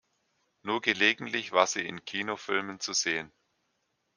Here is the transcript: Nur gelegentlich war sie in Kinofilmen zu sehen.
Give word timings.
Nur 0.63 0.81
gelegentlich 0.81 1.51
war 1.51 1.67
sie 1.67 1.85
in 1.85 2.03
Kinofilmen 2.03 2.79
zu 2.79 2.91
sehen. 2.91 3.31